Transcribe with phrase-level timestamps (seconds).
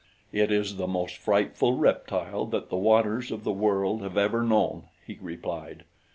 [0.33, 4.85] "It is the most frightful reptile that the waters of the world have ever known,"
[5.05, 5.83] he replied.